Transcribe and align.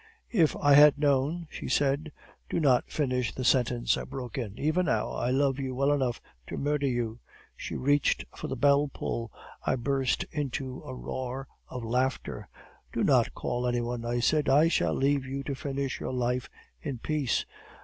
"'If 0.31 0.55
I 0.55 0.73
had 0.73 0.97
known' 0.97 1.45
she 1.51 1.67
said. 1.69 2.11
"'Do 2.49 2.59
not 2.59 2.89
finish 2.89 3.35
the 3.35 3.43
sentence,' 3.43 3.97
I 3.97 4.03
broke 4.03 4.35
in. 4.35 4.57
'Even 4.57 4.87
now 4.87 5.11
I 5.11 5.29
love 5.29 5.59
you 5.59 5.75
well 5.75 5.91
enough 5.91 6.19
to 6.47 6.57
murder 6.57 6.87
you' 6.87 7.19
"She 7.55 7.75
reached 7.75 8.25
for 8.35 8.47
the 8.47 8.55
bell 8.55 8.87
pull. 8.91 9.31
I 9.63 9.75
burst 9.75 10.23
into 10.31 10.81
a 10.85 10.95
roar 10.95 11.47
of 11.69 11.83
laughter. 11.83 12.47
"'Do 12.91 13.03
not 13.03 13.35
call 13.35 13.67
any 13.67 13.81
one,' 13.81 14.03
I 14.03 14.21
said. 14.21 14.49
'I 14.49 14.69
shall 14.69 14.95
leave 14.95 15.27
you 15.27 15.43
to 15.43 15.53
finish 15.53 15.99
your 15.99 16.13
life 16.13 16.49
in 16.81 16.97
peace. 16.97 17.45